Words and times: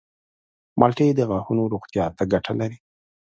مالټې 0.79 1.07
د 1.15 1.21
غاښونو 1.29 1.63
روغتیا 1.73 2.05
ته 2.17 2.23
ګټه 2.33 2.53
لري. 2.59 2.77